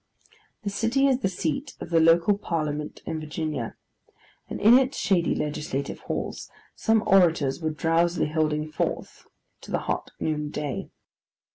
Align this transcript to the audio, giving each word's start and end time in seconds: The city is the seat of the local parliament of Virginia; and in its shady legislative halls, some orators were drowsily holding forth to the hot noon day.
The 0.63 0.71
city 0.71 1.05
is 1.05 1.19
the 1.19 1.29
seat 1.29 1.75
of 1.79 1.91
the 1.91 1.99
local 1.99 2.35
parliament 2.35 3.03
of 3.05 3.17
Virginia; 3.19 3.75
and 4.49 4.59
in 4.59 4.79
its 4.79 4.97
shady 4.97 5.35
legislative 5.35 5.99
halls, 5.99 6.49
some 6.75 7.03
orators 7.05 7.61
were 7.61 7.69
drowsily 7.69 8.29
holding 8.29 8.67
forth 8.71 9.27
to 9.61 9.69
the 9.69 9.77
hot 9.85 10.09
noon 10.19 10.49
day. 10.49 10.89